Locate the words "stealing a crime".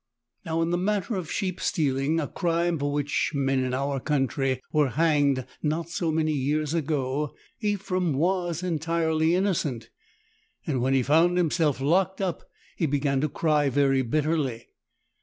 1.61-2.79